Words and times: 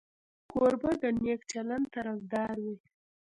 کوربه 0.51 0.91
د 1.01 1.03
نیک 1.23 1.41
چلند 1.51 1.85
طرفدار 1.95 2.55
وي. 2.65 2.75